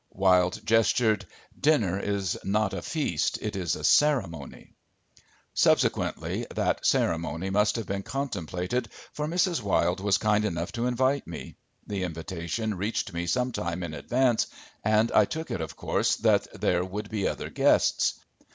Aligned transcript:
Wilde 0.15 0.65
gestured. 0.65 1.27
"Dinner 1.59 1.99
is 1.99 2.35
not 2.43 2.73
a 2.73 2.81
feast, 2.81 3.37
it 3.39 3.55
is 3.55 3.75
a 3.75 3.83
ceremony." 3.83 4.73
Subsequently 5.53 6.47
that 6.55 6.83
ceremony 6.87 7.51
must 7.51 7.75
have 7.75 7.85
been 7.85 8.01
contemplated, 8.01 8.89
for 9.13 9.27
Mrs. 9.27 9.61
Wilde 9.61 9.99
was 9.99 10.17
kind 10.17 10.43
enough 10.43 10.71
to 10.71 10.87
invite 10.87 11.27
me. 11.27 11.55
The 11.85 12.01
invitation 12.01 12.73
reached 12.77 13.13
me 13.13 13.27
sometime 13.27 13.83
in 13.83 13.93
advance 13.93 14.47
and 14.83 15.11
I 15.11 15.25
took 15.25 15.51
it 15.51 15.61
of 15.61 15.75
course 15.75 16.15
that 16.15 16.51
there 16.59 16.83
would 16.83 17.11
be 17.11 17.27
other 17.27 17.51
guests. 17.51 18.15